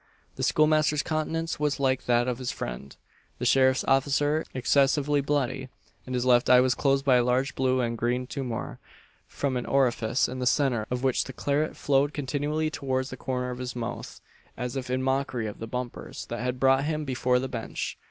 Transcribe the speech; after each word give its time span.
The 0.35 0.41
schoolmaster's 0.41 1.03
countenance 1.03 1.59
was 1.59 1.79
like 1.79 2.07
that 2.07 2.27
of 2.27 2.39
his 2.39 2.49
friend, 2.49 2.97
the 3.37 3.45
sheriff's 3.45 3.83
officer, 3.83 4.43
excessively 4.51 5.21
bloody; 5.21 5.69
and 6.07 6.15
his 6.15 6.25
left 6.25 6.49
eye 6.49 6.59
was 6.59 6.73
closed 6.73 7.05
by 7.05 7.17
a 7.17 7.23
large 7.23 7.53
blue 7.53 7.81
and 7.81 7.95
green 7.99 8.25
tumour 8.25 8.79
from 9.27 9.55
an 9.57 9.67
orifice 9.67 10.27
in 10.27 10.39
the 10.39 10.47
centre 10.47 10.87
of 10.89 11.03
which 11.03 11.25
the 11.25 11.33
claret 11.33 11.77
flowed 11.77 12.15
continually 12.15 12.71
towards 12.71 13.11
the 13.11 13.15
corner 13.15 13.51
of 13.51 13.59
his 13.59 13.75
mouth, 13.75 14.19
as 14.57 14.75
if 14.75 14.89
in 14.89 15.03
mockery 15.03 15.45
of 15.45 15.59
the 15.59 15.67
bumpers 15.67 16.25
that 16.29 16.39
had 16.39 16.59
brought 16.59 16.85
him 16.85 17.05
before 17.05 17.37
the 17.37 17.47
bench. 17.47 17.95